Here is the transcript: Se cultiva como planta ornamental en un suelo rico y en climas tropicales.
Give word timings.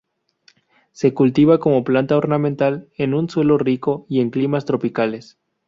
Se 0.93 1.13
cultiva 1.13 1.59
como 1.59 1.83
planta 1.83 2.17
ornamental 2.17 2.89
en 2.97 3.13
un 3.13 3.29
suelo 3.29 3.59
rico 3.59 4.07
y 4.09 4.21
en 4.21 4.31
climas 4.31 4.65
tropicales. 4.65 5.37